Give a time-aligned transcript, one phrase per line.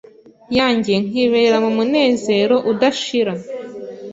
[0.57, 3.33] yanjye nkibera mu munezero udashira,